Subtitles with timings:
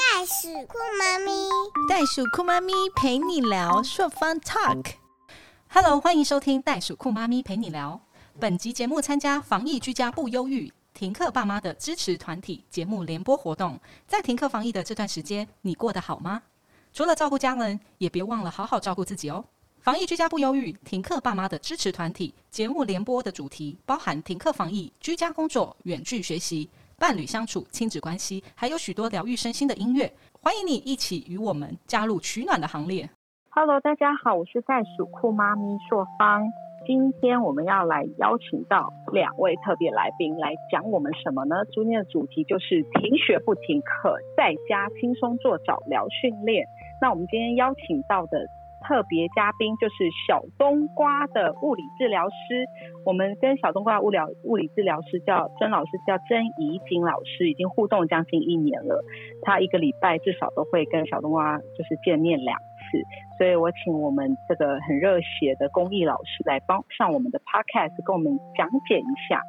[0.00, 1.30] 袋鼠酷妈咪，
[1.86, 4.94] 袋鼠酷妈咪陪你聊说 Fun Talk。
[5.68, 8.00] Hello，欢迎收听袋鼠酷妈咪陪你聊。
[8.38, 13.78] 本集节目参加防疫居家不忧郁停课爸妈的支持团体节目联播活动。
[14.06, 16.40] 在停课防疫的这段时间，你过得好吗？
[16.94, 19.44] 除了照顾家人，也别忘了好好照顾自己哦。
[19.80, 26.70] 防疫居家不忧郁，停课爸妈的支持团体节目联播的主题包含停课防疫、居家工作、远距学习、
[27.00, 30.04] 伴侣相处、亲子关系，还有许多疗愈身心的音乐。
[30.42, 33.08] 欢迎你一起与我们加入取暖的行列。
[33.48, 36.44] Hello，大家好，我是袋鼠酷妈咪硕芳。
[36.86, 41.64] 今天我们要来邀请到两位特别来宾来讲我们什么呢？
[41.72, 46.66] 今天的主题就是停学不停课，在家轻松做早疗训练。
[47.00, 48.44] 那我们今天邀请到的
[48.86, 52.64] 特别嘉宾就是小冬瓜的物理治疗师。
[53.04, 59.04] 我们跟小冬瓜物疗物理治疗师叫曾老师，叫曾怡锦老师，已经互动将近一年了。
[59.42, 63.02] 他一个礼拜至少都会跟小冬瓜就是见面两次，
[63.38, 69.42] 所以我请我们这个很热血的公益老师来帮上我们的 podcast，跟我们讲解一下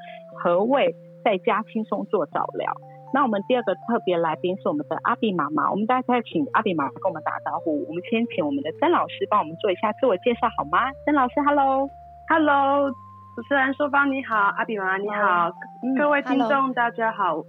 [0.43, 2.73] 何谓在家轻松做早疗。
[3.13, 7.85] 那我们第二个特别来宾是我们的阿比妈妈，我们大家请阿比妈妈跟我们打招呼。
[7.87, 10.91] 我们先请我们的曾老师帮我们做一下自我介绍好吗？
[11.05, 11.89] 曾老师，Hello。
[12.29, 12.89] Hello，
[13.35, 15.49] 主持人硕芳你好，阿比妈妈你好，
[15.83, 17.43] 嗯各位听众大家好。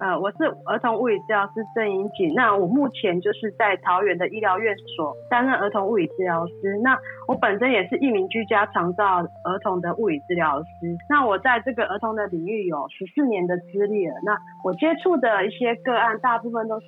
[0.00, 2.34] 呃，我是儿童物理治疗师郑英锦。
[2.34, 6.52] 那我目前就是在桃园的医疗院所担任儿童物理治疗师。
[6.82, 10.68] 那我本身也是一名居家长照儿童的物理治疗师。
[11.08, 14.14] 那我在这个儿童的领域有十四年的资历了。
[14.24, 16.86] 那我接触的一些个案，大部分都是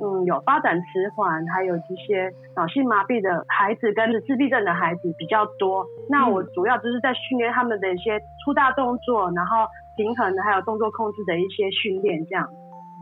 [0.00, 5.84] 嗯有发展迟缓，还有一些脑性麻痹的孩子跟自闭症的孩子比较多。
[6.08, 12.46] 那我主要就是在训练他们的一些粗大动作，然后平衡的还有动作控制的一些训练，这样。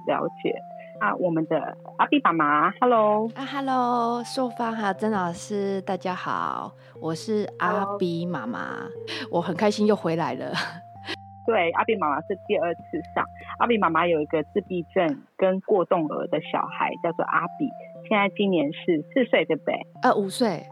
[0.06, 0.54] 了解。
[1.00, 3.28] 啊，我们的阿比妈妈，Hello。
[3.34, 8.86] 啊，Hello，硕芳哈曾老师，大家好，我是阿比妈妈，
[9.28, 10.52] 我很开心又回来了。
[11.46, 12.80] 对，阿比妈妈是第二次
[13.12, 13.24] 上。
[13.58, 17.68] 阿比妈妈有一个自闭症跟过动儿的小孩，叫做阿比，
[18.08, 19.74] 现在今年是四岁，对不对？
[20.02, 20.62] 呃，五岁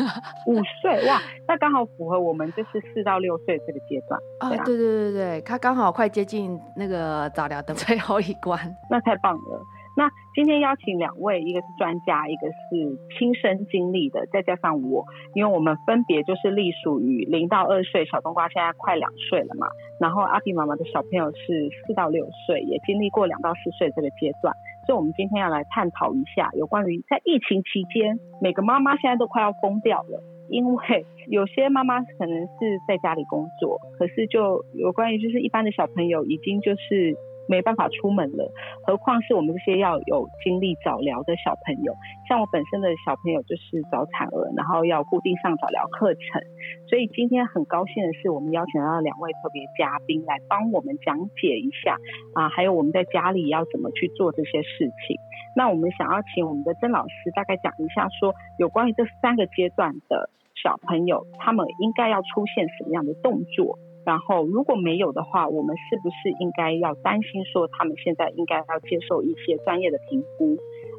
[0.46, 8.58] 五岁，哇，那刚好符合我们就是四到六岁这个阶段，啊，对啊对对对对，他刚好快接近那个早疗的最后一关。
[8.90, 9.62] 那太棒了。
[9.94, 15.04] 那今天邀请两位，一个是专家，一个是亲身经历的，再加上我，
[15.34, 19.68] 因为我们分别就是隶属于零到二岁，小冬瓜现在快两岁了嘛，
[20.00, 24.56] 然后阿比妈妈的小朋友是四到六岁，也经历过两到四岁这个阶段，
[24.86, 30.22] 所以我们今天要来探讨一下有关于在疫情期间，每个妈妈现在都快要疯掉了。
[30.48, 37.16] 因为有些妈妈可能是在家里工作，可是就有关于就是一般的小朋友已经就是
[37.52, 38.50] 没办法出门了，
[38.86, 41.92] 何况是我们这些要有经历早疗的小朋友，
[42.26, 46.40] 像我本身的小朋友就是早产儿，然后要固定上早疗课程，
[46.88, 51.98] 所以今天很高兴的是，我们邀请到两位特别嘉宾来帮我们讲解一下
[52.32, 55.20] 啊，还有我们在家里要怎么去做这些事情。
[55.54, 63.76] 那我们想要请我们的曾老师大概讲一下，说有关于这三个阶段的小朋友，他们应该要出现什么样的动作。
[64.04, 70.56] 然后，如果没有的话，我们是不是应该要担心说他们现在应该要接受一些专业的评估？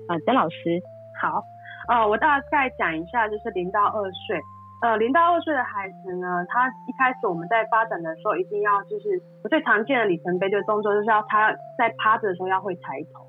[0.08, 0.80] 啊、曾老师，
[1.22, 1.44] 好，
[1.88, 4.40] 呃，我大概讲一下，就是零到二岁，
[4.82, 13.28] 呃，零到二岁的孩子呢，他一开始我们在发展的时候，一定要就是我最常见的里程碑就是动作，就是要他在趴着的时候要会抬头，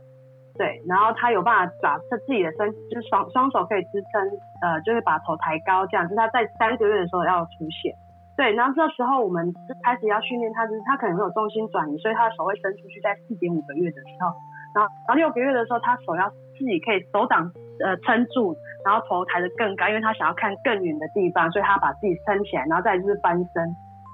[0.57, 4.23] 对，然后他有办法把他自己的身，就是双双手可以支撑，
[4.63, 7.95] 呃，就是把头抬高，这样是他在三个月的时候要出现。
[8.37, 9.53] 对，然后这时候我们
[9.83, 14.35] 开始要训练他，就是他可能会有重心转移，所以他的手会伸出去，在四点五个月的时候，
[14.75, 16.29] 然后然后六个月的时候，他手要
[16.59, 17.47] 自己可以手掌
[17.79, 23.55] 呃撑住，然后头抬得更高，因为他想要看更远的地方，所以他把自己撑起来，然后再就是翻身，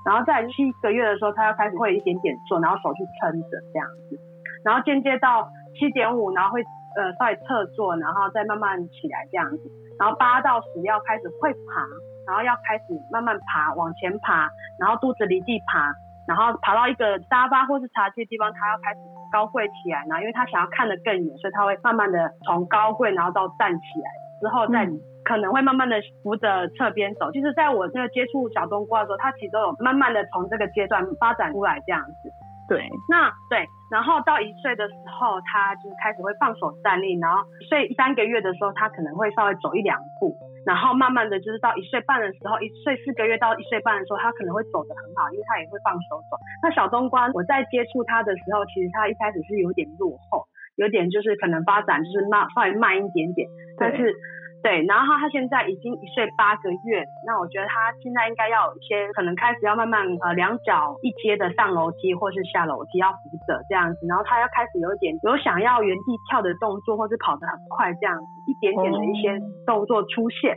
[0.04, 4.20] 然后再七个月的时候，他要开始会一点点做，然后手去撑着这样子，
[4.64, 5.48] 然后间接到
[5.78, 6.60] 七点五，然后会
[6.96, 9.64] 呃稍微侧坐，然后再慢慢起来这样子，
[9.98, 11.88] 然后八到十要开始会爬，
[12.30, 14.46] 然后要开始慢慢爬往前爬，
[14.78, 15.90] 然后肚子离地爬，
[16.28, 19.00] 然后爬到一个沙发或是茶几的地方，他要开始
[19.32, 24.06] 高跪起来，然后因为他想要看得更远，所以他会慢慢的从高跪然后到站起来，
[24.40, 27.30] 之后再嗯可能会慢慢的扶着侧边走。
[27.32, 32.30] 就是在我那个接触小冬瓜的时候，他其实都有慢慢的从这个阶段发展出来这样子。
[32.70, 40.36] 对，那对，然后到一岁的时候，他就是开始会放手站立，然后一岁三个月的时候，他可能会稍微走一两步，
[40.66, 46.36] 然后慢慢的就是到一岁半的时候，一岁四个月到一岁半的时候，他可能会走得很好，因为他也会放手走。
[46.62, 50.46] 那小冬瓜，我在接触他的时候，其实他一开始是有点落后。
[50.76, 53.48] 有点就是可能发展就是慢稍微慢一点点，
[53.78, 54.14] 但是。
[54.62, 70.56] 对，然后他现在已经一岁八个月，那我觉得他现在应该要有一些可能开始要慢慢呃两脚一阶的上楼梯或是下楼梯要扶着这样子，然后他要开始有一点有想要原地跳的动作，或是跑得很快这样子，一点点的一些动作出现。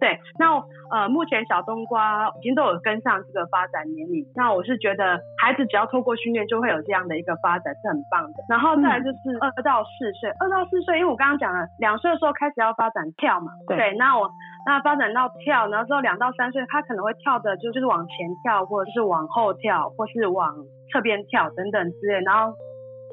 [0.00, 0.52] 对，那
[0.90, 8.34] 呃，目前小冬瓜已经都有跟上这个发展年龄，那我是觉得孩子只要透过训练，就会有这样的一个发展，是很棒的。
[8.48, 14.28] 然后再来就是二到四岁，二到四岁，因为我刚刚讲了，两岁的时候开始要发展跳嘛，对，那我
[14.66, 20.52] 那发展到跳，然后之后两到三岁，他可能会跳的就就是往前跳，或者是往后跳，或是往
[20.92, 22.52] 侧边跳等等之类，然后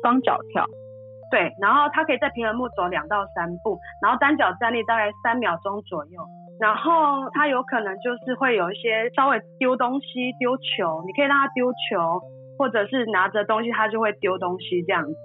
[0.02, 0.66] 双脚跳，
[1.32, 6.20] 对，然后他可以在平衡木走两到三步，然后单脚站立大概三秒钟左右。
[6.62, 12.22] 然后他有可能就是会有一些稍微丢东西、丢球，你可以让他丢球，
[12.56, 15.16] 或者是拿着东西他就会丢东西这样子。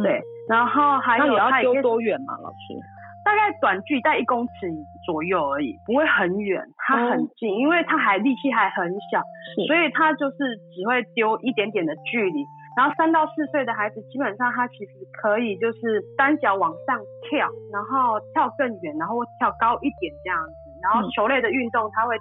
[0.00, 2.78] 对，然后还有他丢多远嘛，老师？
[3.24, 4.70] 大概短距在一公尺
[5.04, 9.20] 左右而已，不会很远，他很近，因为他还力气还很小，
[9.66, 10.36] 所以他就是
[10.70, 12.44] 只会丢一点点的距离。
[12.78, 20.65] 然后三到四岁的孩子，基本上他其实可以就是单脚往上跳，然后跳更远，然后跳高一点这样子。
[20.86, 22.14] 然后球类的运动，他会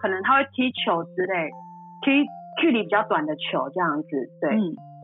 [0.00, 1.52] 可能他会踢球之类，
[2.00, 2.24] 踢
[2.56, 4.08] 距离比较短的球这样子。
[4.40, 4.56] 对，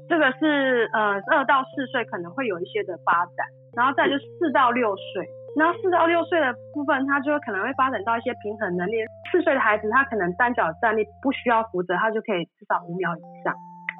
[0.08, 3.44] 这个是呃二到四岁可能会有一些的发展，
[3.76, 5.28] 然后再就四到六岁，
[5.60, 9.04] 然后四到六岁的部分，他就可能会发展到一些平衡能力。
[9.30, 13.52] 四岁的孩子，他可能单脚站立不需要扶着，他就可以至少五秒以上。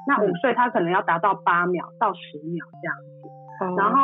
[0.08, 4.00] 那五岁他可能要达到八秒到十秒这样子，然后。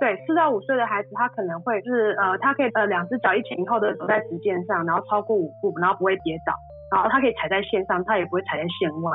[0.00, 6.54] 对，四到五岁的孩子，他可能会就是呃，他可以呃两只脚一前一后的走在直线上，然后超过五步，然后不会跌倒，
[6.94, 9.10] 然后他可以踩在线上，他也不会踩在线外，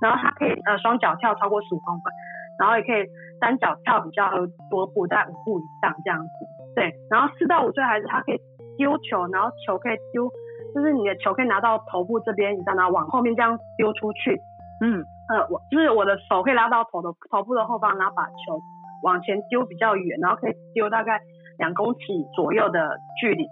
[0.00, 2.12] 然后他可以呃双脚跳超过十五公分，
[2.58, 3.04] 然后也可以
[3.40, 4.30] 单脚跳比较
[4.70, 6.30] 多步，在五步以上这样子。
[6.76, 8.38] 对，然后四到五岁孩子，他可以
[8.76, 10.30] 丢球，然后球可以丢，
[10.72, 14.38] 就是你的球可以拿到头部这边以上，然后往后面这样丢出去。
[14.80, 18.62] 嗯，呃，我就是我的手可以拉到头的头部的后方，然后把球。
[19.02, 21.20] 往前丢比较远，然后可以丢大概
[21.58, 22.00] 两公尺
[22.34, 23.46] 左右的距离，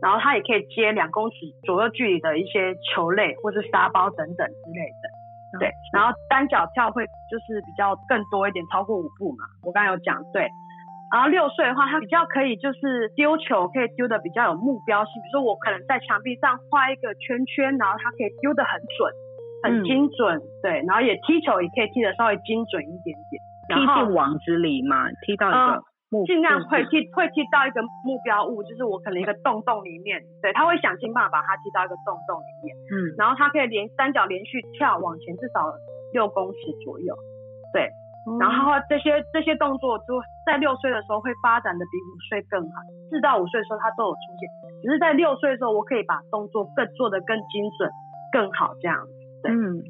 [0.00, 5.58] 然后它也可以接两公尺左右距离的一些球类或是沙包等等之类的。
[5.60, 9.44] 对，然后单脚跳会就是比较更多一点，超过五步嘛。
[9.62, 10.48] 我刚刚有讲对。
[11.12, 19.12] 然后六岁的话，他比较可以就是丢球，可以丢的比较有目标性，比如说我可能在墙壁上画一个圈圈，然后他可以丢的很准，
[19.60, 20.40] 很精准。
[20.62, 23.36] 对，然后也踢球也可以踢的稍微精准一点点。
[23.74, 35.72] 踢进网子里嘛，踢到一个目，尽量会踢会踢到一个目标物，就是我可能一个洞洞里面，对他会想尽办法把它踢到一个洞洞里面，嗯，然后他可以连三脚连续跳往前至少
[36.12, 37.16] 六公尺左右，
[37.72, 37.88] 对，
[38.38, 44.48] 然后这些这些动作就在六岁的时候会发展的比五岁更好，四到五岁的时候他都有出现，
[44.82, 47.88] 只是在六岁的时候我可以把动作更做得更精准
[48.32, 49.80] 更好这样子，嗯。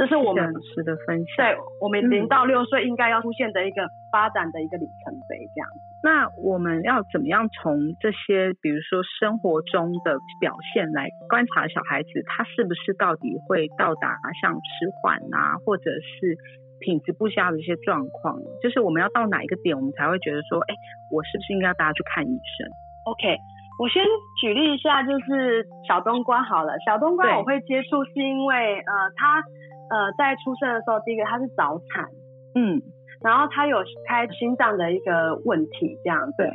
[0.00, 5.68] 这是我们师的分享，对我们零到六岁应该要出现的一个发展的一个里程碑，这样。
[6.02, 16.32] 那我们要怎么样从这些，比如说生活中的表现来观察小孩子，他是不是到底会到达像迟缓啊，或者是
[16.80, 18.40] 品质不佳的一些状况？
[18.62, 20.72] 就是我们要到哪一个点，我们才会觉得说，哎，
[21.12, 22.64] 我是不是应该要带他去看医生
[23.04, 23.36] ？OK，
[23.76, 24.00] 我先
[24.40, 29.44] 举例一下，就是小冬瓜好了，小冬瓜我会接触是因为呃他。
[29.90, 32.08] 呃，在出生的时候，第一个他是早产，
[32.54, 32.80] 嗯，
[33.22, 36.48] 然后他有开心脏的一个问题，这样对，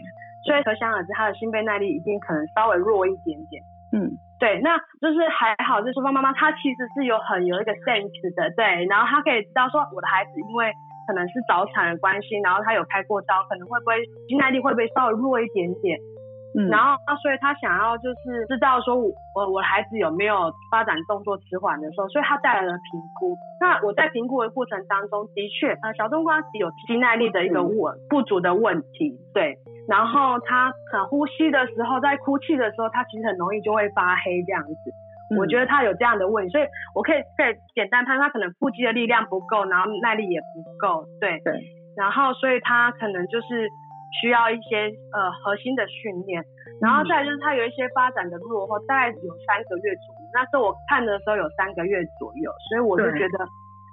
[0.48, 3.62] 所以可想而知，他的心肺耐力一定可能稍微弱一点点，
[3.92, 10.72] 嗯，对，那就是还好，就是说妈妈她其实是有很有一个 sense 的，对，然后她可以知道说我的孩子因为
[11.06, 16.00] 可能是早产的关系，然后他有开过刀，可能会不会心耐力会不会稍微弱一点点。
[16.72, 23.36] 然后，所以他想要就是知道说，我我我孩子有没有发展动作迟缓的时候，所以他带来了评估。
[23.60, 29.58] 那我在评估的过程当中，的确，呃，小冬瓜有肌耐力的一个问不足的问题，对。
[29.90, 34.76] 然后他呃呼吸的时候，在哭泣的时候，他其实很容易就会发黑这样子。
[35.38, 36.64] 我觉得他有这样的问题，所以
[36.96, 41.60] 我可以可以简单判断，他可能腹肌的力量不够，然后耐力也不够，对对。
[41.98, 43.68] 然后，所以他可能就是。
[44.22, 46.44] 需要一些呃核心的训练，
[46.82, 50.22] 然后再就是他有一些发展的落后，大概有三个月左右。
[50.34, 53.46] 那时候我看的时候有三个月左右，所以我就觉得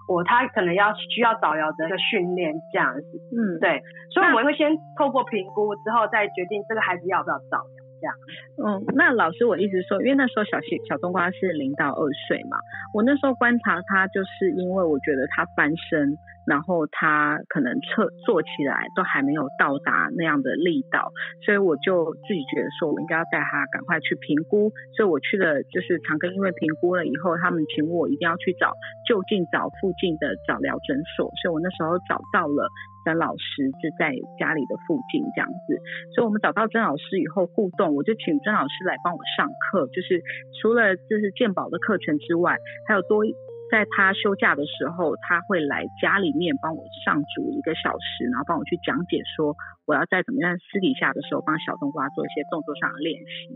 [0.08, 3.06] 我他可能要需要早疗的一个训练这样子。
[3.30, 7.81] 嗯，对，所以我们会先透过评估之后再决定这个孩子要不要早疗。
[8.02, 8.14] 这样。
[8.58, 12.58] 嗯，那老师我一直说，因为那时候小小小冬瓜是零到二岁嘛，
[12.92, 16.18] 我那时候观察他，就是因为我觉得他翻身。
[16.44, 21.12] 然后他可能侧坐起来都还没有到达那样的力道，
[21.46, 24.74] 所以我就自己觉得说，我应该要带他赶快去评估。
[24.98, 28.74] 所以我去了，就是长庚医院评估了以后，他们请我一定要去找
[29.06, 31.30] 就近找附近的早疗诊所。
[31.38, 32.66] 所以我那时候找到了
[33.04, 35.78] 曾老师，就在家里的附近这样子。
[36.14, 40.22] 所以我们找到曾老师以后互动，我就请曾老师来帮我上课，就是
[40.60, 42.56] 除了就是健保的课程之外，
[42.88, 43.24] 还有多。
[43.72, 49.56] 在他休假的时候，他会来家里面帮我上足一个小时，然后帮我去讲解说
[49.86, 53.48] 我要在怎么样私底下的时候帮小冬瓜做一些动作上的练习。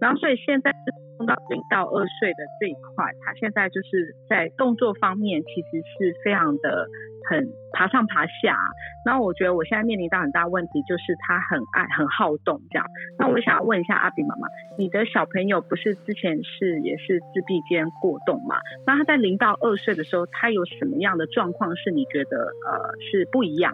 [0.00, 0.74] 然后所以现在
[1.18, 6.90] 送到零到二岁的这一块，他现在就是在动作方面其实是非常的。
[7.28, 8.56] 很爬上爬下，
[9.04, 12.86] 那我觉得我现在面临到很大问题，就是他很爱很好动这样。
[13.18, 14.48] 那我想要问一下阿比妈妈，
[14.78, 18.56] 你的小朋友不是之前是也是自闭间过动嘛？
[18.86, 23.72] 那他在零到二岁的时候，他有什么样的状况是你觉得呃是不一样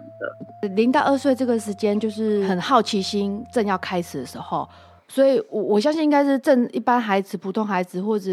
[0.61, 0.69] 的？
[0.69, 4.67] 零到二岁这个时间就是很好奇心正要开始的时候，
[5.07, 8.31] 所以我我相信应该是正一般孩子、普通孩子或者。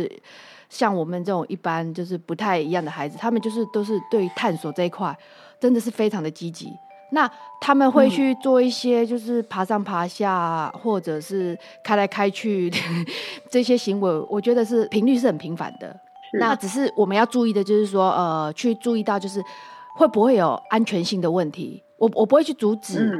[0.68, 5.16] 像我们这种一般就是不太一样的孩子，他们就是都是对探索这一块
[5.60, 6.72] 真的是非常的积极。
[7.10, 7.30] 那
[7.60, 12.72] 他们会去做一些就是爬上爬下，或者是开来开去
[13.48, 15.94] 这些行为，我觉得是频率是很频繁的。
[16.40, 19.40] 那只是我们要注意的就是说，呃，去注意到就是
[19.94, 21.80] 会不会有安全性的问题。
[21.98, 23.16] 我我不会去阻止。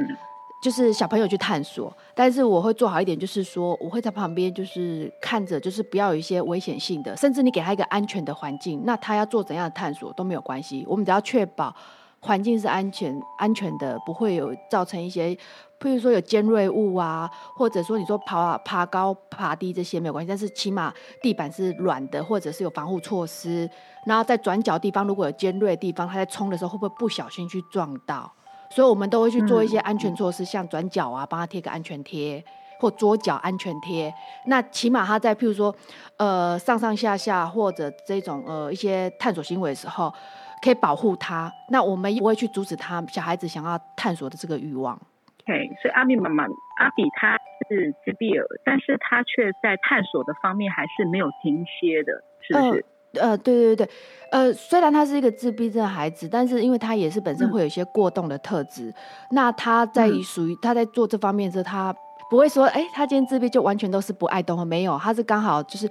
[0.61, 10.83] 就是小朋友去探索，但是我会做好一点，就是说我会在旁边，就是看着，就是不要有一些危险性的，甚至你给他一个安全的环境，那他要做怎样的探索都没有关系。
[10.87, 11.75] 我们只要确保
[12.19, 15.35] 环境是安全、安全的，不会有造成一些，
[15.79, 23.69] 譬如说有尖锐物啊，或者说你说爬爬高、爬低这些没有关系，但是起码地板是软的，或者是有防护措施。
[24.07, 28.31] 然后在转角地方如果有尖锐的地方，他在冲的时候会不会不小心去撞到？
[28.75, 32.43] 所以，我们都会去做一些安全措施，像转角啊，帮他贴个安全贴，
[32.77, 34.13] 或桌角安全贴。
[34.47, 35.73] 那起码他在譬如说，
[36.17, 40.13] 呃，上上下下或者这种呃一些探索行为的时候，
[40.61, 41.49] 可以保护他。
[41.69, 44.99] 那我们不会去阻止他小孩子想要探索的这个欲望。
[45.45, 47.37] 对，所以阿比妈妈，阿比他
[47.69, 52.79] 是自闭儿，但是他却在探索的方面还是没有停歇的，是不是？
[52.81, 52.94] 呃，
[53.37, 53.89] 对对对
[54.31, 58.93] 呃，虽然他是一个自闭症孩子，但是因为他也是本身会有一些过动的特质，
[59.31, 61.95] 那他在属于他在做这方面的时候，他
[62.29, 65.87] 不会说，哎，他今天自闭就完全都是不爱动，没有，他是刚好就是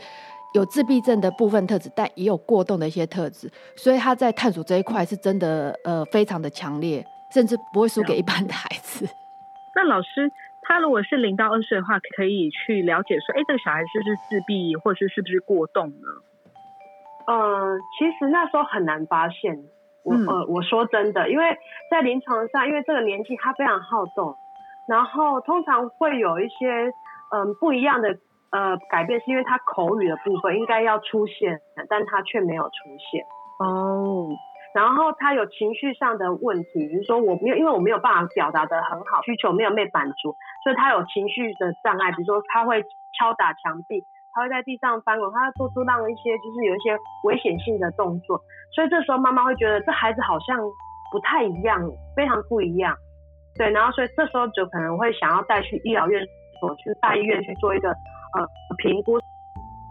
[0.55, 7.03] 有自闭症的部分特质，但也有过动的一些特质，所以他在探索这一块是真的呃非常的强烈，
[7.33, 9.09] 甚至不会输给一般的孩子。
[9.75, 16.09] 那老师，他如果是零到二岁的话，可以去了解说，哎，这个小孩是不是自闭，或者是是不是过动呢？
[17.27, 19.59] 嗯，其实那时候很难发现。
[20.05, 21.57] 我呃，我说真的，因为
[21.91, 24.37] 在临床上，因为这个年纪他非常好动，
[24.87, 26.93] 然后通常会有一些
[27.33, 28.11] 嗯不一样的
[28.53, 33.25] 呃改变，是因为他口语的部分应该要出现，但他却没有出现。
[33.61, 34.29] 哦，
[34.75, 42.83] 然后他有情绪上的问题，比如说我没有，因为我没有办法表达的很好，需求没有被满足，所以他有情绪的障碍，比如说他会
[43.19, 44.05] 敲打墙壁。
[44.35, 46.91] 他会在地上翻滚，他会做出让一些就是有一些
[47.23, 48.37] 危险性的动作，
[48.75, 50.59] 所以这时候妈妈会觉得这孩子好像
[51.13, 51.81] 不太一样，
[52.17, 52.93] 非常不一样，
[53.55, 56.21] 对，然后所以这时候就可能会想要带去医疗院
[56.59, 58.45] 所，去大医院去做一个呃
[58.79, 59.19] 评估。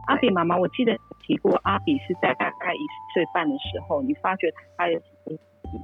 [0.07, 0.91] 阿比妈妈，我记得
[1.25, 2.83] 提过，阿比是在大概一
[3.13, 4.99] 岁半的时候，你发觉他有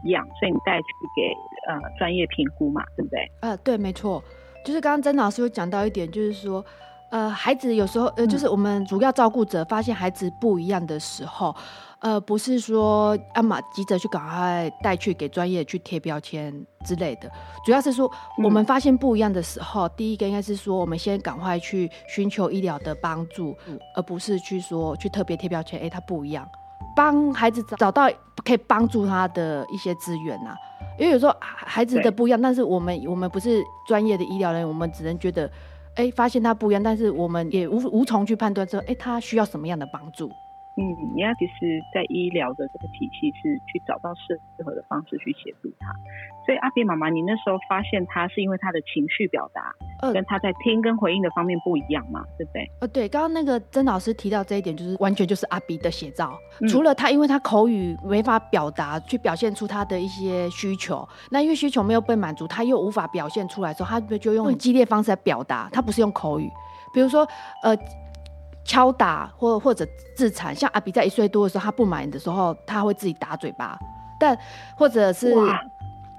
[0.03, 1.31] 一样，所以你带去给
[1.71, 3.31] 呃专业评估嘛，对不对？
[3.41, 4.21] 呃，对，没错，
[4.65, 6.61] 就是刚刚曾老师有讲到一点，就是说。
[7.09, 11.55] 呃，孩子有时候呃，就是我们主要照顾者发现孩子不一样的时候，
[11.99, 16.53] 呃，不是说要么急着去赶快带去给专业去贴标签
[16.85, 17.27] 之类的，
[17.65, 18.09] 主要是说
[18.43, 23.57] 我们发现不一样的时候，第一个应该是说我们先赶快去寻求医疗的帮助，
[23.95, 26.47] 而不是去说去特别贴标签，哎，他不一样，
[26.95, 28.07] 帮孩子找找到
[28.45, 30.53] 可以帮助他的一些资源呐，
[30.99, 35.49] 因为有时候孩子的不一样，但是我们我们不是专业的医疗人员，我们只能觉得。
[35.99, 40.31] 哎，发现他不一样，但是我们也无无从去判断说，哎，他需要什么样的帮助。
[40.79, 45.91] 嗯，你要其实，在医疗的这个体系是去找到适合的方式去协助他。
[46.45, 49.75] 所以阿比妈妈，你那时候发现他是因为他的情绪表达，
[50.13, 52.65] 跟他在听跟回应的方面不一样嘛，对不对？
[52.79, 56.39] 呃，对，刚刚那个曾老师提到这一点，就是完全就是阿比的写照。
[56.69, 66.49] 除了他，因为他口语没法表达，去表现出他的一些需求，那因为需求没有被满足，他又无法表现出来的时候，他就用很激烈方式来表达，他不是用口语。
[66.91, 67.27] 比如说
[67.61, 67.77] 呃
[68.69, 69.83] 敲打或或者
[70.15, 73.75] 自残，像阿比在一岁多的时候，他不满的时候，他会自己打嘴巴，
[74.19, 74.37] 但
[74.77, 75.33] 或者是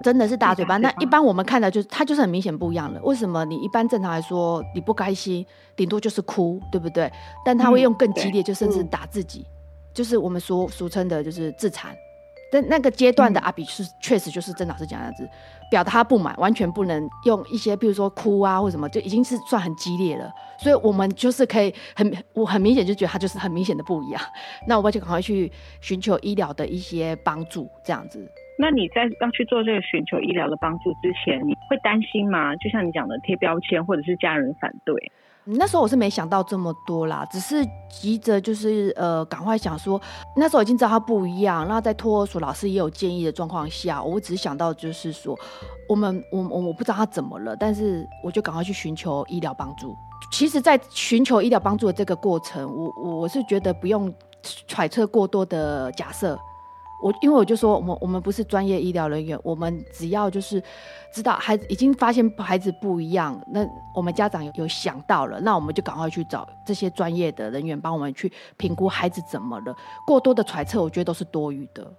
[0.02, 0.76] 真的是打嘴巴。
[0.78, 3.00] 那一般我们看的就是他就是很明显不一样了。
[3.04, 7.09] 为什么你一般正常来说你不开心，顶多就是哭，对不对？
[7.45, 9.47] 但他会用更激烈，就甚至打自己，
[9.95, 11.95] 就是我们俗俗称的就是自残。
[12.50, 15.28] 但那个阶段的阿比是确实就是郑老师讲样子，
[15.71, 20.33] 表达他不满，完全不能用一些，比如说哭啊或什么，就已经是算很激烈了。
[20.59, 24.21] 所以我们就是可以很，我很明显就觉得他就是很明显的不一样。
[24.69, 28.28] 那我就赶快去寻求医疗的一些帮助，这样子。
[28.59, 32.54] 那你在要去做这个寻求医疗的帮助之前，你会担心吗？
[32.57, 34.95] 就像你讲的贴标签，或者是家人反对？
[35.44, 40.00] 那时候我是没想到这么多啦，只是急着就是呃赶快想说，
[40.37, 45.37] 那时候已经知道他不一样，然后在托儿所老师也有建议的状况下，我只想到就是说，
[45.88, 49.97] 我们我我我不知道他怎么了，但是我就赶快去寻求医疗帮助。
[50.30, 54.12] 其实，在寻求医疗帮助的这个过程，我我是觉得不用
[54.68, 56.38] 揣测过多的假设。
[57.02, 60.62] 我因为我就说，我们我们不是专业医疗人员，我们只要就是
[61.12, 69.75] 知道孩子已经发现孩子不一样，那我们家长有有想到了，那我们就赶快去找这些专业的人员帮我们去评估孩子怎么了。
[70.07, 71.90] 过多的揣测，我觉得都是多余的。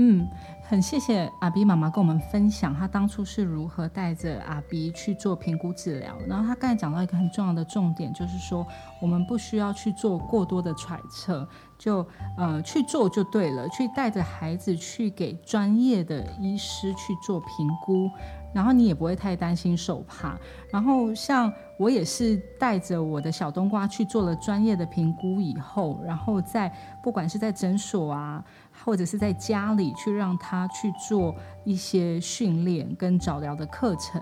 [0.00, 0.28] 嗯，
[0.62, 6.16] 很谢谢阿 B 妈妈跟我们分享她当初是如何带着阿 B 去做评估治疗。
[6.28, 8.64] 然后她刚才讲到一个很重要的重点，就是说
[9.02, 18.08] 我们不需要去做过多的揣测，就呃去做就对了，去带着孩子去给专业的医师去做评估。
[18.54, 20.34] 然后你也不会太担心受怕。
[20.72, 28.42] 然后像我也是带着我的小冬瓜去做了专业的评估以后，然后在不管是在诊所啊，
[28.84, 34.20] 或者是在家里去让他去做一些训练跟早疗的课程。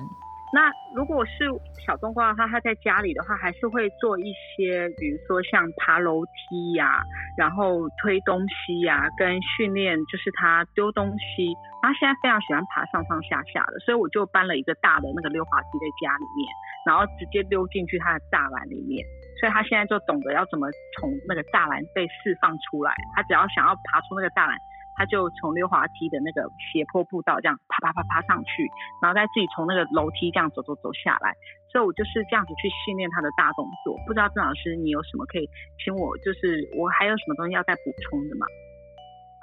[0.55, 1.51] 那如果是
[1.85, 7.03] 小冬瓜的话，他在家里的话，还是会做一些，比如说像爬楼梯呀，
[7.37, 11.53] 然后推东西呀，跟训练就是他丢东西。
[11.83, 16.49] 他现在非常喜欢爬上上下下的，所以我就搬了一个大的那个溜滑梯在家里面，
[16.87, 19.05] 然后直接溜进去他的栅栏里面。
[19.41, 22.95] 所以他现在就懂得要怎么从那个栅栏被释放出来。
[23.15, 24.57] 他只要想要爬出那个栅栏。
[24.99, 28.65] 他就从溜滑梯的那个斜坡步道这样爬爬爬爬上去，
[29.03, 31.37] 然后再自己从那个楼梯这样走走走下来。
[31.69, 33.93] 所以我就是这样子去训练他的大动作。
[34.07, 35.45] 不知道郑老师你有什么可以
[35.85, 38.47] 请我，就是我还有什么东西要再补充的吗？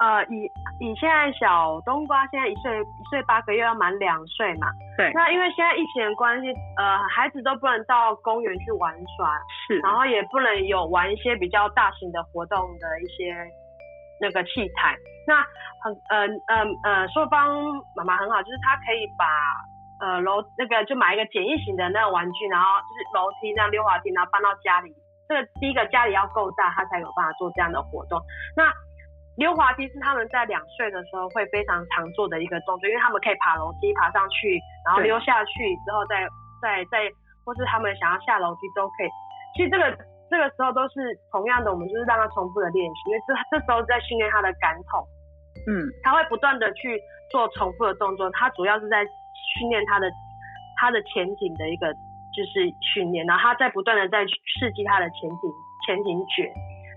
[0.04, 0.44] 呃，以
[0.84, 4.68] 以现在小冬瓜现在一岁一岁八个月要满两岁嘛？
[4.98, 5.10] 对。
[5.14, 9.32] 那因为现在疫情的关系，呃，孩子都不能到公园去玩耍，
[9.66, 13.32] 是，然后也不能有玩一些比较大型的活动的一些
[14.20, 14.94] 那个器材。
[15.26, 15.40] 那
[15.80, 17.48] 很呃呃呃，硕芳
[17.96, 19.24] 妈妈很好，就是她可以把
[20.04, 24.92] 呃楼那个就买一个简易型的那种玩具，然后就是楼梯那样溜滑梯，然后搬到家里。
[25.26, 28.20] 这个第一个家里要够大，他才有办法做这样的活动。
[28.54, 28.68] 那
[29.36, 36.26] 溜滑梯是他们在两岁的时候会非常常做的一个动作，因为他们可以爬楼梯爬上去，然后溜下去之后再
[36.62, 37.10] 再再，
[37.44, 39.08] 或是他们想要下楼梯都可以。
[39.56, 39.96] 其实这个。
[40.30, 45.06] 这个时候都是同样的，我们就是让他重复的练习，因为这这时候在训练他的感统，
[45.68, 46.98] 嗯，他会不断的去
[47.30, 50.10] 做重复的动作，他主要是在训练他的
[50.80, 51.92] 他的前景的一个
[52.34, 55.52] 就是训练，然后他在不断的在刺激他的前景
[55.86, 56.50] 前景卷，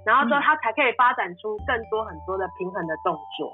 [0.08, 3.52] 然后之后他才可以发展出更多很多的平衡的动作，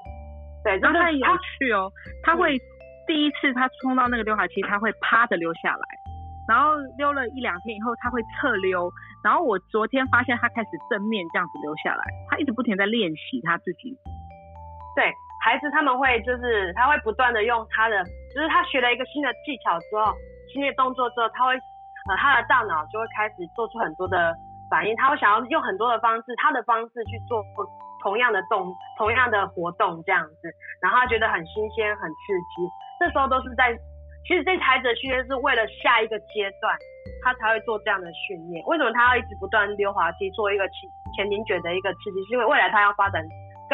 [0.62, 1.90] 对，这很有趣哦，
[2.22, 2.56] 他会
[3.08, 5.84] 第一次他冲到那个溜滑梯，他会趴着溜下来。
[6.46, 8.88] 然后溜了一两天以后，他会侧溜。
[9.24, 13.96] 然后我昨天发现他开始正面这样子溜下来，他一直不停在练习他自己。
[14.94, 15.10] 对
[15.42, 20.14] 孩子，他们会就是他会不断的用他的，就是他学了一个新的技巧之后，
[20.52, 24.36] 新的动作之后，他会呃他的大脑就会开始做出很多的
[24.70, 27.44] 反应，他会想要用很多的方式，他的方式去做
[28.02, 30.50] 同样的动同样的活动这样子，
[30.80, 32.16] 然后他觉得很新鲜很刺
[32.56, 32.68] 激，
[33.00, 33.76] 这时候都是在。
[34.26, 36.72] 其实这孩子的训练是为了下一个阶段，
[37.22, 38.64] 他才会做这样的训练。
[38.64, 42.24] 为什么他要一直不断溜滑梯，做一个前前庭卷的一个刺激？
[42.24, 43.20] 是因为未来他要发展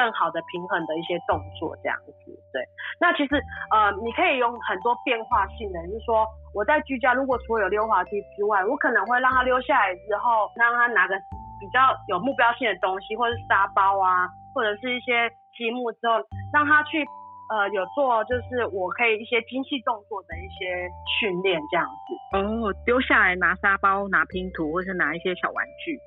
[0.00, 2.32] 更好的平衡的一些动作，这样子。
[2.56, 2.64] 对。
[2.96, 3.36] 那其实
[3.68, 6.24] 呃，你可以用很多变化性的，就是说
[6.56, 11.14] 我在居家，如果除了有溜滑梯之外，我可能会让他溜下来之后，让他拿个
[11.60, 16.16] 比较有目标性的东西，或者是沙包啊，或者是一些积木之后，
[16.50, 17.04] 让他去。
[17.50, 20.86] 呃，有做就是我可以一些精细动作的一些
[21.18, 22.38] 训练这样子。
[22.38, 25.98] 哦，丢下来拿沙包、拿拼图，或是拿一些小玩具。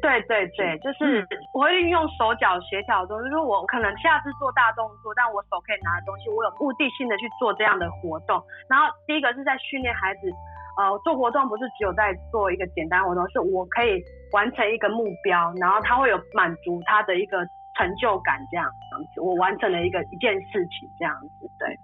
[0.00, 8.42] 对对对，就是我会运用手脚协调的东西，就是我可能下次做大动作，但我手可以拿的东西，我有目的性的去做这样的活动。
[8.68, 10.32] 然后第一个是在训练孩子，
[10.78, 17.44] 呃，做活动不是只有在做一个简单活动，是我可以完成一个目标，然后他会有满足他的一个
[17.76, 18.66] 成就感，这样
[19.14, 21.76] 子，我完成了一个一件事情，这样子，对。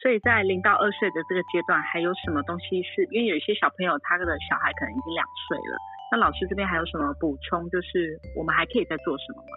[0.00, 3.06] 所以在零到二岁的这个阶段，还有什么东西是？
[3.14, 5.78] 因为有一些小朋友他的小孩可能已经两岁了，
[6.12, 7.64] 那老师这边还有什么补充？
[7.72, 9.56] 就是我们还可以再做什么吗？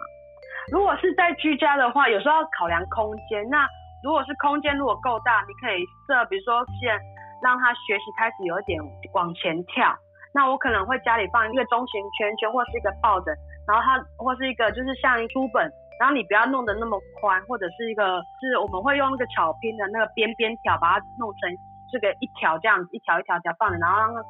[0.72, 3.44] 如果是在居家的话，有时候要考量空间。
[3.52, 3.68] 那
[4.02, 6.96] 如果是空间如果够大，你可以设，比如说先
[7.44, 8.80] 让他学习开始有一点
[9.12, 9.92] 往前跳。
[10.32, 13.36] 那我可能会家里放一个中型圈圈，或是一个抱枕，
[13.68, 15.70] 然后他或是一个就是像书本。
[16.00, 21.48] 然后你不要弄得那么宽，或者是一个，是我们会用那个巧拼的那个边边条，把它弄成
[21.92, 24.20] 这个一条这样子，一条一条条放的，然后让它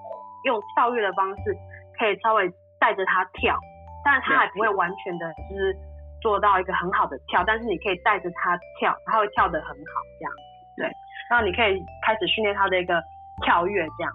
[0.45, 1.51] 用跳跃的方式，
[1.98, 3.59] 可以稍微带着他跳，
[4.04, 5.76] 但是他还不会完全的，就是
[6.20, 10.90] 做到一个很好的跳，但是你可以带着他跳，他会跳得很好这样子，对，
[11.30, 13.02] 然后你可以开始训练他的一个
[13.44, 14.12] 跳跃这样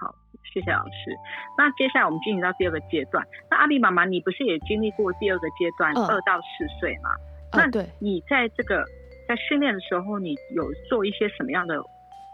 [0.00, 0.14] 好。
[0.52, 1.16] 谢谢老师。
[1.56, 3.24] 那接下来我们进行到第二个阶段。
[3.48, 7.10] 那阿丽妈妈，你不是也经历过第二个阶段，二到四岁吗？
[7.52, 8.84] 那对，你在这个
[9.28, 11.76] 在训练的时候，你有做一些什么样的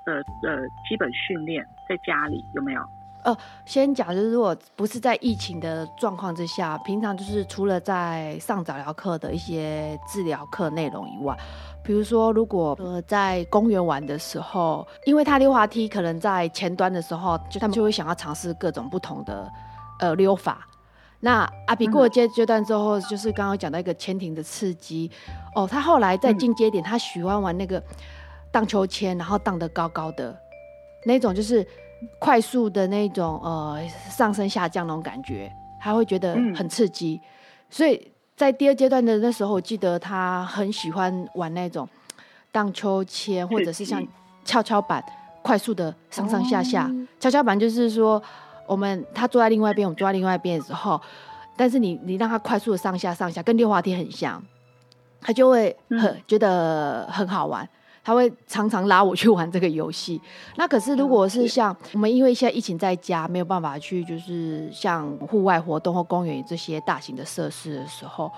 [0.06, 0.14] 呃
[0.48, 1.62] 呃基本训练？
[1.86, 2.80] 在家里有没有？
[3.26, 3.36] 呃，
[3.66, 11.36] 先讲就是，如果不是在疫情的状况之下，平常就是除了在上早疗课的一些治疗课内容以外。
[11.82, 19.50] 比如说，如果呃在公园玩的时候，因为他溜滑梯可能在前端的时候，就他们就会想要尝试各种不同的
[19.98, 20.64] 呃溜法。
[21.18, 25.10] 那阿比过了阶阶段之后，就是刚刚讲到一个潜艇的刺激
[25.56, 27.82] 哦，他后来在进阶点，他喜欢玩那个
[28.52, 30.36] 荡秋千，然后荡得高高的
[31.04, 31.66] 那种，就是
[32.18, 33.80] 快速的那种呃
[34.10, 37.20] 上升下降那种感觉，他会觉得很刺激，
[37.70, 38.12] 所以。
[38.36, 41.88] 在第二阶段的那时候，我记得他很喜欢玩那种
[42.52, 44.06] 荡秋千，或者是像
[44.44, 45.02] 跷跷板，
[45.40, 46.94] 快速的上上下下。
[47.18, 48.22] 跷跷板就是说，
[48.66, 51.00] 我们他坐在另外一边，我们坐在另外一边的时候，
[51.56, 54.44] 但是你你让他快速的上下上下，跟溜滑梯很像，
[55.22, 57.66] 他就会很觉得很好玩。
[58.06, 60.20] 他会常常拉我去玩这个游戏。
[60.54, 68.30] 那可是如果是像我们，因为现在疫情在家，没有办法去，就是像户外活动或公园这些大型的设施的时候，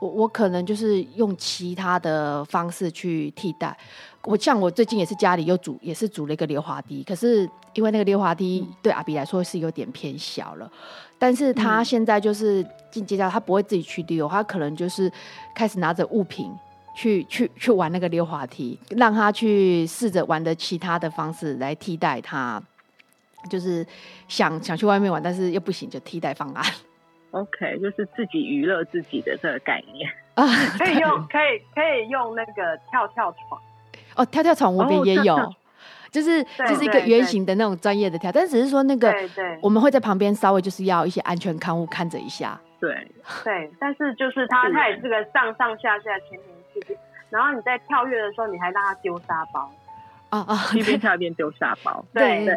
[0.00, 3.74] 我我可能就是用其他的方式去替代。
[4.22, 7.02] 我像我最近也是家里又组，也是组了一个溜滑梯。
[7.02, 10.70] 可是因为那个溜滑梯对阿比来说是有点偏小了，
[11.18, 15.10] 但是他现在就是进阶到他不会自己去溜，他可能就是
[15.54, 16.52] 开始拿着物品。
[16.96, 22.60] 去去去玩那个溜滑梯，让他去试着玩的其他的方式来替代他，
[23.50, 23.86] 就是
[24.26, 26.64] 想想去外面玩，但是又不行，就替代方案。
[27.32, 30.10] OK，就是自己娱乐自己的这个概念。
[30.34, 30.46] 啊，
[30.78, 33.60] 可以用可以可以用那个跳跳床。
[34.14, 35.36] 哦，跳跳床我们也有，
[36.10, 39.14] 就是就是一个圆形的那种专业的跳，但只是说那个
[39.60, 42.58] 我们会在旁边稍微就是要一些安全看护看着一下。
[42.80, 42.90] 对
[43.44, 46.38] 对，但是就是它它也是个上上下下前
[46.88, 46.98] 面。
[47.28, 49.68] 然后你在跳跃的时候，你还让他丢沙包，
[50.30, 52.04] 哦哦，一边跳一边丢沙包。
[52.14, 52.56] 对对，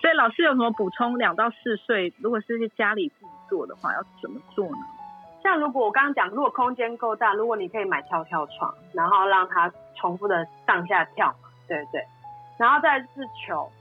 [0.00, 1.16] 所以老师有什么补充？
[1.16, 4.82] 两到四岁，如果是在家里自己做的话，要怎么做呢？
[5.42, 12.04] 像如果我刚刚讲，如果空间够大，如果你可以买跳跳床，然后让他重复的上下跳嘛，对对。
[12.58, 13.08] 然后再是
[13.46, 13.72] 球，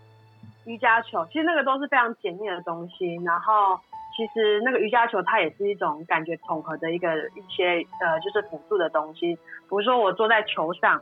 [0.63, 3.15] 瑜伽球，其实那个都是非常简易的东西。
[3.25, 3.79] 然后。
[4.15, 11.01] 其实那个瑜伽球它也是一种感觉统合的一个一些呃就是辅助的东西，比如说我坐在球上，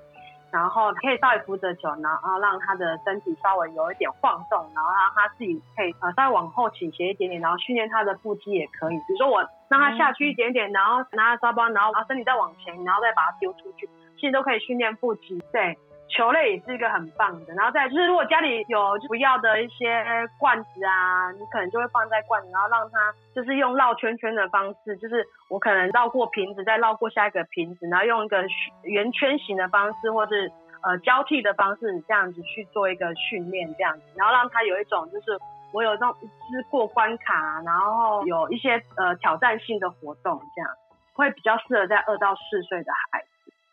[0.52, 8.96] 然后可以稍微扶着球，然后让他的身体稍微有一点晃动，然后让他自己可以呃稍微往后倾斜一点点，然后训练他的腹肌也可以。
[9.08, 15.42] 比如说我让他下去一点点，然后拿着沙包，然后把身体再往前，然后再把它丢出去，其实都可以训练腹肌。
[15.52, 15.78] 对。
[16.10, 20.04] 球类也是一个很棒的，然后再就是，如果家里有不要的一些
[20.40, 28.44] 罐子啊，你可能就会放在罐子，然后让它就是用绕圈圈的方式，就是我可能绕过瓶子，再绕过下一个瓶子，然后用一个
[28.84, 35.40] 圆圈形的方式，或是呃交替的方式，这样子去做一个训练，这样子，然后让它有一种就是
[35.72, 40.72] 我有这种是过关卡，然后有一些呃挑战性的活动，这样
[41.14, 43.28] 会比较适合在二到四岁的孩子。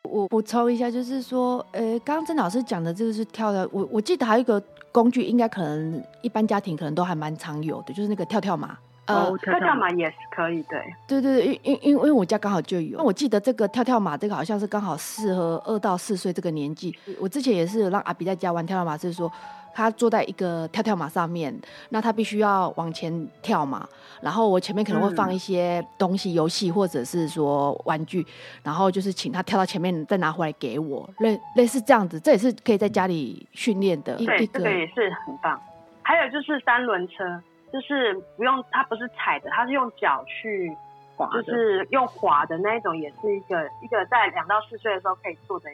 [0.07, 8.77] 我补充一下，就是说，呃，刚刚曾老师讲的这个是跳的，我我记得还有一个工具，应该可能一般家庭可能都还蛮常有的，就是那个跳跳马。
[9.09, 10.81] 哦，跳跳马也是可以，对。
[11.07, 16.97] 对对对，因因因为我家刚好就有，我记得这个跳跳马这个好像是刚好适合二到四岁这个年纪。
[17.21, 19.31] 我之前也是让阿比在家玩跳跳马，就是说。
[19.77, 21.55] 他坐在一个跳跳马上面，
[21.91, 23.87] 那他必须要往前跳嘛。
[24.23, 28.27] 然后我前面可能会放一些东西、游戏或者是说玩具，
[28.63, 32.19] 然后就是请他跳到前面，再拿回来给我，类类似这样子。
[32.19, 34.17] 这也是可以在家里训练的。
[34.17, 35.61] 对，这个也是很棒。
[36.01, 40.75] 还有就是三轮车，就是不用它不是踩的，它是用脚去
[41.17, 45.69] 滑就是用滑的那一种，也是一个一个在两到四岁的时候可以做的，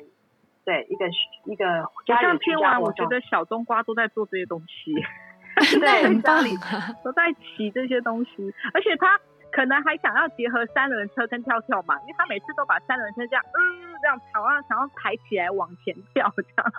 [0.64, 1.06] 对一个
[1.44, 1.64] 一个
[2.06, 3.04] 家里居听完，我觉。
[3.06, 4.94] 得小冬瓜都在做这些东西，
[5.78, 6.56] 对很棒家里
[7.04, 9.18] 都在骑这些东西，而且他
[9.50, 16.72] 可能还想要结合三轮车跟跳跳嘛，因为他每次都把三轮车这样，嗯，这样好像想要抬起来往前跳这样。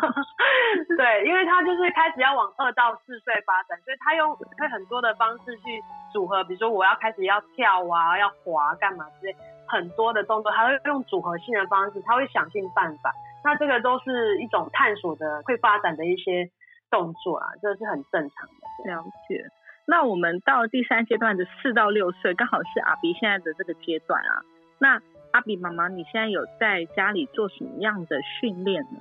[0.98, 9.36] 对，因为他就是开始要往二到四岁发展，所以他用会很多的方式去组合，比如说我要开始要跳啊，要滑干嘛之类，
[9.67, 13.13] 很多的动作，他会用组合性的方式，他会想尽办法。
[13.43, 16.49] 那这个都是一种探索的会发展的一些
[16.89, 18.91] 动作啊，这是很正常的。
[18.91, 19.45] 了解。
[19.86, 24.41] 那我们到第三阶段的四到六岁，刚好是阿比现在的这个阶段啊。
[24.79, 25.01] 那
[25.32, 28.99] 阿比妈妈，你现在有在家里做什么样的训练呢？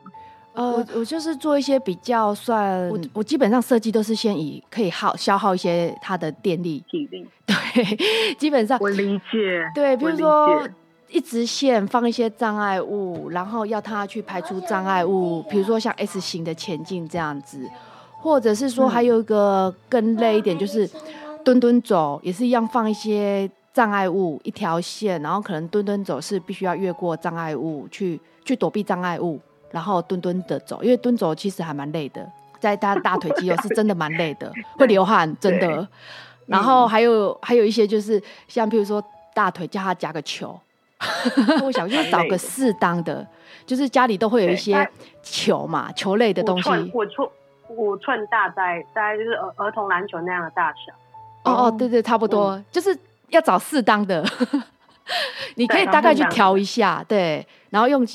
[0.55, 9.65] 呃，我我就是做一些比较算，我我基本上设计都是先以可以耗消耗一些它的电力，体力， 对，基本上我理解。
[9.75, 10.75] 对，比我理如说解
[11.13, 17.69] 一直线放一些障碍物，然后要他去排除障碍物，比如说像 S 型的前进这样子，
[18.19, 20.89] 或者是说还有一个更累一点，就是
[21.45, 29.39] 蹲蹲走，也是一样放一些障碍物一条线，然后可能蹲蹲走是必须要越过障碍物去去躲避障碍物，
[29.71, 32.27] 然后蹲蹲的走，因为蹲走其实还蛮累的，
[32.59, 35.87] 在他大腿肌肉是真的蛮累的， 会流汗，真的。
[36.47, 39.03] 然后还有还有一些就是像譬如说
[39.35, 40.59] 大腿叫他夹个球，
[41.65, 43.27] 我想就是找个适当的，
[43.67, 44.89] 就是家里都会有一些
[45.23, 46.69] 球嘛，球类的东西。
[46.69, 47.29] 五寸五寸
[47.69, 50.93] 五寸大概大概就是儿儿童篮球那样的大小。
[51.45, 52.97] 哦哦，对对，差不多，就是
[53.31, 54.25] 要找适当的。
[55.57, 58.07] 你可以大概去调一下，对，然后用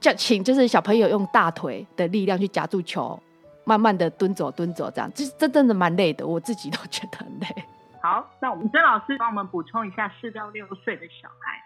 [0.00, 3.20] 叫请就是小朋友用大腿的力量去夹住球，
[3.64, 7.46] 慢慢的蹲走蹲走，这样，这这真的蛮累的，我自己都觉得很累。
[8.00, 11.62] 好，那我们曾老师帮我们补充一下四到六岁的小孩，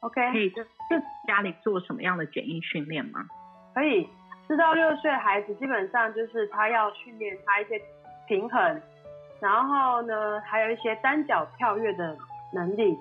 [0.00, 3.26] OK，可以在在家里做什么样的简易训练吗？
[3.74, 4.08] 可以，
[4.46, 7.80] 四到六岁孩子基本上就是他要训练他一些
[8.26, 8.82] 平衡，
[9.40, 12.16] 然后呢，还有一些单脚跳跃的
[12.52, 12.96] 能力，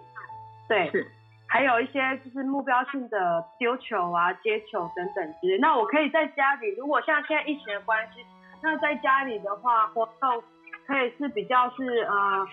[0.68, 1.08] 对，是，
[1.48, 5.58] 还有一些就是目标性的丢球啊、接球等等之类。
[5.60, 8.26] 那我可以在家里，如果像现在疫情的关系，
[8.62, 10.44] 那在家里的话，活动
[10.86, 12.48] 可以是比较是呃，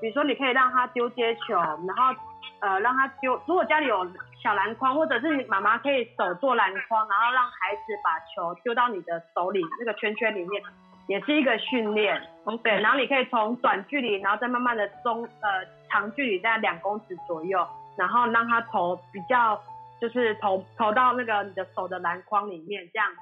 [0.00, 2.14] 比如说你可以让他丢接球，然后
[2.60, 4.06] 呃让他丢，如果家里有
[4.42, 10.62] 小篮筐，或者是你妈妈可以手做篮筐，然后让孩子把球丢到你的手里那个圈圈里面，
[11.06, 12.20] 也是一个训练。
[12.62, 17.66] 对，然后你可以从短距离，然后再慢慢的中呃长距离，在两公尺左右，
[17.96, 19.60] 然后让他投比较
[20.00, 23.18] 就是投投到那个你的手的篮筐里面这样子。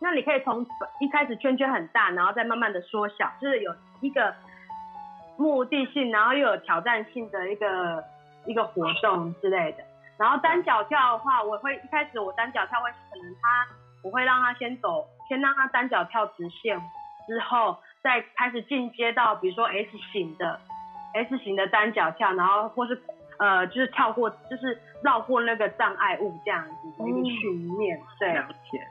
[0.00, 0.64] 那你可以从
[1.00, 4.32] 一开始圈圈很大，然后再慢慢的缩小，就是有一个
[5.36, 8.02] 目的性，然后又有挑战性的一个
[8.46, 9.84] 一个活动之类的。
[10.18, 13.66] 然后单脚跳的话，我会一开始我单脚跳会可能他
[14.02, 16.78] 我会让他先走，先让他单脚跳直线，
[17.26, 20.58] 之后再开始进阶到比如说 S 型的
[21.14, 23.00] S 型的单脚跳，然后或是
[23.38, 28.00] 呃就是跳过就是绕过那个障碍物这样子的一个训练。
[28.18, 28.86] 对了解。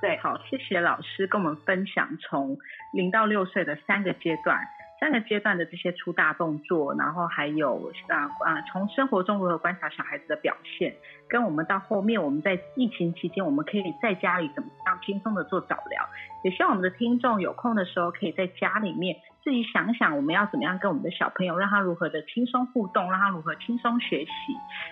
[0.00, 2.56] 对，好，谢谢老师跟我们分享从
[2.92, 4.56] 零到六岁的三个阶段，
[5.00, 10.94] 三个阶段的这些粗大动作，然后还有啊啊，从生活中如何观察小孩子的表现，
[11.28, 16.08] 跟我们到后面我们在疫情期间，我们可以在家里怎么样轻松的做早疗。
[16.44, 24.30] 也希望我们的听众有空的时候，可以在家里面自己想想，我们要怎么样跟我们的小朋友，让他如何的轻松互动，让他如何轻松学习。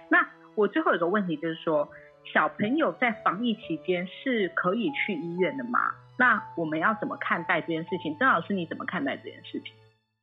[0.08, 1.88] 那我最后有个问题就是说。
[2.34, 5.94] 小朋友在防疫期间是可以去医院的吗？
[6.18, 8.16] 那我们要怎么看待这件事情？
[8.18, 9.72] 曾老师你怎么看待这件事情？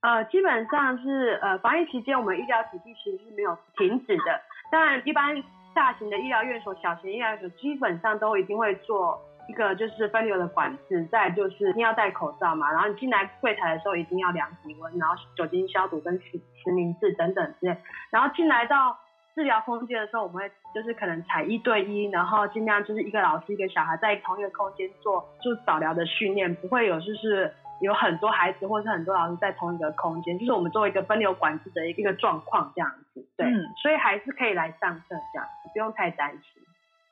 [0.03, 4.41] 呃，基本上是呃，防疫期间我们医疗体系其实是没有停止的。
[4.69, 5.41] 当然，一般
[5.73, 17.77] 大型的医疗院所、小型医疗院所基本上都一定会做一个就是分流的管制，再就是一定要戴口罩嘛，然后你进来柜台的时候一定要量体温，然后酒精消毒跟实实名制等等之类，
[18.11, 18.99] 然后进来到。
[19.35, 27.51] 治疗空间的时候，我们会就是可能采一对一，然后尽量就是一个老师一个小孩在同一个空间做就早疗的训练，不会有就是
[27.83, 36.63] 有很多孩子或者是很多老师在同一个空间，就是我们作为一个分流管制的一个状况这样子，对，嗯所以还是可以来上课这样子，不用太担心。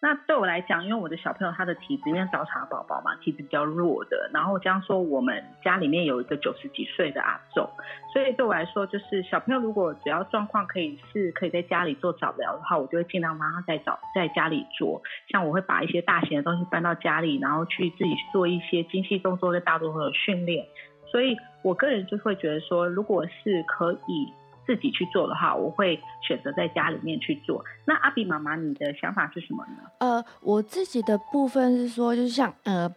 [0.04, 7.70] 那对我来讲，因为我的小朋友他的体质，因为早产宝宝嘛，体质比较弱的，然后加上说我们家里面有一个九十几岁的阿昼，
[8.12, 15.04] 所以对我来说，就是小朋友如果只要状况可以是可以在家里做早疗的话，我就会尽量让他在早在家里做。
[15.30, 20.66] 像我会把一些大型的东西搬到家里，然后去自己做一些精细动作跟大动作的训练。
[21.12, 24.34] 所以我个人就会觉得说，如果是可以
[24.66, 27.64] 自己去做的话，我会选择在家里面去做。
[27.86, 29.90] 那阿比妈妈，你的想法是什么呢？
[30.00, 32.94] 呃，我自己的部分是说，就是像呃。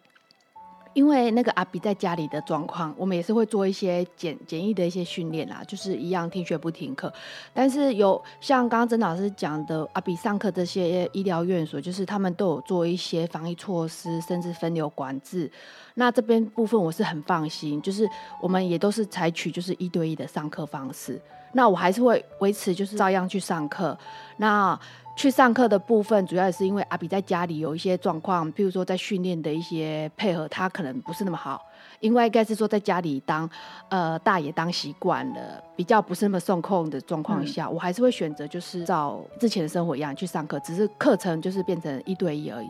[0.94, 7.12] 因为那个阿比在家里的状况，我们也是会做一些简简易的一些训练啦，就是一样听学不听课。
[7.52, 15.50] 但是有像刚刚曾老师讲的，阿比上课这些医疗院所，就是他们都有做一些防疫措施，甚至分流管制。
[15.94, 18.08] 那这边部分我是很放心，就是
[18.40, 21.20] 我们也都是采取就是一对一的上课方式。
[21.54, 23.96] 那我还是会维持就是照样去上课。
[24.36, 24.78] 那
[25.16, 31.64] 去上课的部分，主要也是因为阿比在家里有一些状况，譬如说在训练的一些配合，他可能不是那么好。
[32.00, 33.48] 因为应该是说在家里当
[33.88, 42.68] 呃大爷当习惯了，比较不是那么受控的状况下，我还是会选择就是照之前的生活一样去上课，只是课程就是变成一对一而已，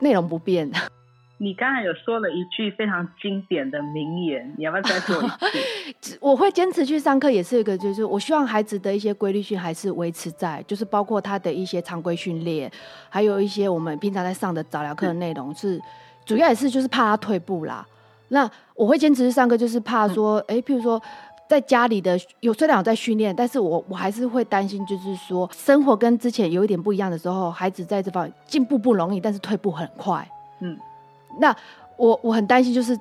[0.00, 0.70] 内容不变。
[1.40, 5.28] 你刚才有说了一句非常经典的名言，你要不要再说一
[6.00, 6.18] 次？
[6.20, 12.68] 我会坚持去上课，也是一个，就是我希望孩子的一些规律性还是维持在，就是包括他的一些常规训练，
[13.08, 15.80] 还有一些我们平常在上的早疗课的内容，是
[16.24, 17.86] 主要也是就是怕他退步啦。
[18.30, 21.00] 那我会坚持去上课，就是怕说，哎，譬如说
[21.48, 30.76] 在家里的有虽然有在训练，但是我我还是会担心，就是说生活跟之前有一点不一样的时候，孩子在这方进步不容易，但是退步很快，嗯。
[31.40, 31.54] 那
[31.96, 32.98] 我我很担心，就是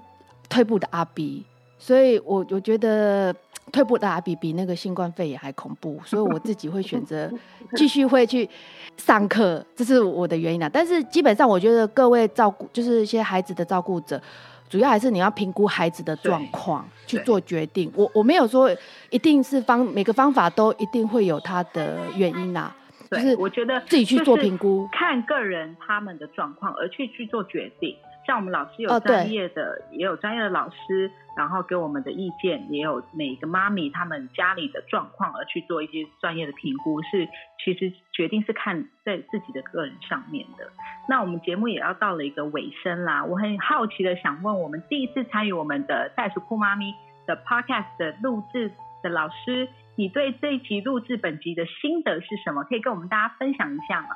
[0.49, 1.43] 退步的阿比，
[1.77, 3.33] 所以我我觉得
[3.71, 7.31] 退步的阿比比那个新冠肺炎还恐怖，所以我自己会选择
[7.75, 8.49] 继续会去
[8.97, 10.69] 上课，这是我的原因啦。
[10.71, 14.21] 但是基本上，我觉得各位照顾，就是一些孩子的照顾者，
[14.69, 17.91] 主要还是你要评估孩子的状况去做决定。
[17.95, 18.69] 我我没有说
[19.09, 22.75] 一定是方每个方法都一定会有它的原因啊。
[23.09, 27.95] 就是我觉得自己去做评估，看个人他们的状况而去去做决定。
[28.27, 37.25] 像我们老师有专业的，也有专业的老师，然后给我们的意见，也有每个妈咪他们家里的状况而去做一些专业的评估，是
[37.63, 40.67] 其实决定是看在自己的个人上面的。
[41.07, 46.93] 那我们节目也要到了一个尾声啦，我很好奇的想问，我们第一次参与我们的袋鼠酷妈咪
[47.25, 52.65] 的 podcast 的录制的老师，你对这一集录制本集的心得是什么？
[52.65, 54.09] 可以跟我们大家分享一下吗？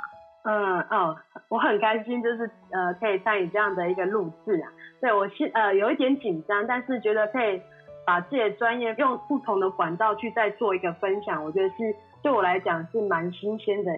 [0.44, 1.16] 嗯哦，
[1.50, 4.72] 我很开心，就是呃可以参与这样的一个录制啊。
[5.00, 7.62] 对我是呃有一点紧张，但是觉得可以
[8.06, 11.76] 把自己的专业用不同的管道去再做一个分享，我觉得是
[12.24, 13.92] 对我来讲是蛮新鲜的，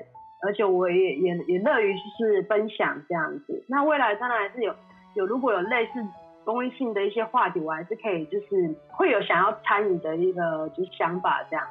[0.46, 3.66] 而且我也也也乐于就是分享这样子。
[3.70, 4.76] 那未来当然还是有
[5.14, 6.06] 有如果有类似
[6.44, 11.66] 公益性的一些话题，我还是可以就是会有想要参与的一个就是想法这样。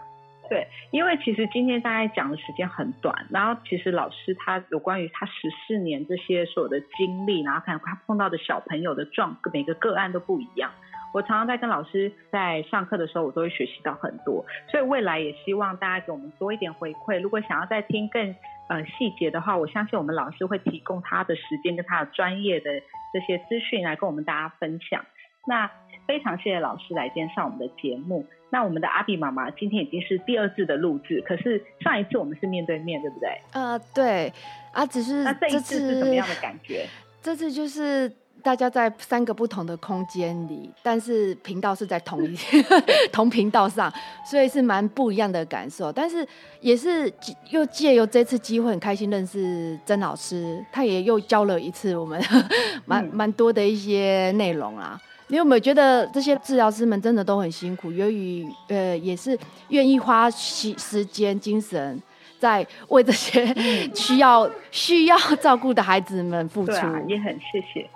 [0.52, 10.70] 对，因为其实今天大概讲的时间很短，然后其实老师他有关于他十四年这些所有的经历，然后看他碰到的小朋友的状，每个个案都不一样。
[11.14, 17.18] 我常常在跟老师在上课的时候，我都会学习到很多，所以未来也希望大家给我们多一点回馈。
[17.18, 18.36] 如果想要再听更
[18.68, 22.70] 呃细节的话，我相信我们老师会提供他的时间跟他的专业的
[23.14, 25.02] 这些资讯来跟我们大家分享。
[25.46, 25.70] 那
[26.06, 28.24] 非常谢谢老师来今天上我们的节目。
[28.50, 33.40] 那我们的阿比妈妈今天已经是第二次的录制，可是上一次我们是面对面对不对？
[33.52, 34.30] 呃，对，
[34.72, 36.86] 啊，只是那这一次是什么样的感觉？
[37.22, 38.12] 这次就是
[38.42, 42.36] 大家在三个不同的空间里，但是频道是在同一
[43.10, 43.90] 同频道上，
[44.30, 45.90] 所以是蛮不一样的感受。
[45.90, 46.26] 但是
[46.60, 47.10] 也是
[47.48, 52.20] 又借由这次机会，很开心认识曾老师，他也又教了一次我们
[52.84, 55.00] 蛮蛮多的一些内容啊。
[55.28, 57.90] 你有没有觉得这些治疗师们真的都很辛苦？
[57.90, 62.00] 由于呃，也是愿意花时时间、精神
[62.38, 63.46] 在为这些
[63.94, 66.72] 需要需要照顾的孩子们付出。
[67.06, 67.88] 也很谢谢。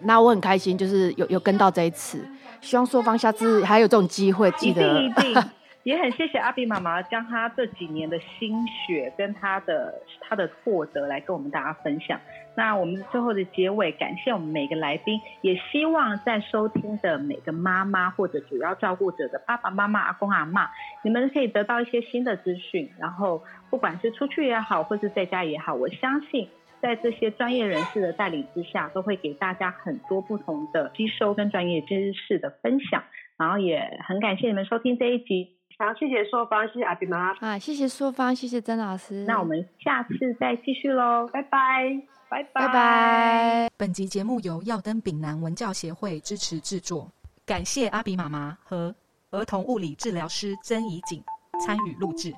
[0.00, 2.22] 那我很开心，就是有有跟到这一次。
[2.60, 4.82] 希望说方下次还有这种机会，记得。
[5.00, 5.44] 一定一定。
[5.84, 12.20] 也很谢谢阿比妈妈将她这几年的心血跟她的她的获得来跟我们大家分享。
[12.54, 20.68] 那我们最后的结尾，感谢我们每个来宾，也希望在收听的每个妈妈或者主要照顾者的爸爸妈妈、阿公阿妈，
[21.02, 22.90] 你们可以得到一些新的资讯。
[22.98, 26.48] 然后，不管是出去也好，或是在家也好，我相信
[26.80, 33.02] 在这些专业人士的带领之下，都会给大家很多不同的吸收跟专业知识的分享。
[33.38, 35.56] 然后，也很感谢你们收听这一集。
[35.78, 39.24] 好，谢谢硕芳，谢谢阿比妈啊，谢谢硕芳，谢谢曾老师。
[39.26, 41.42] 那我们下次再继续喽，拜
[42.54, 43.70] 拜拜。
[43.76, 47.10] 本集节目由耀登丙南文教协会支持制作，
[47.44, 48.94] 感谢阿比妈妈和
[49.30, 51.22] 儿童物理治疗师曾怡锦
[51.64, 52.34] 参与录制。